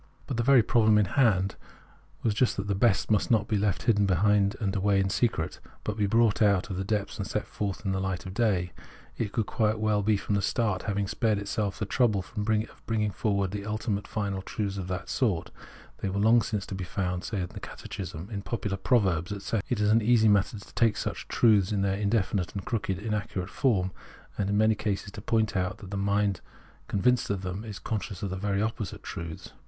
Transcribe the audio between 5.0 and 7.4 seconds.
secret, but be brought out of the depths and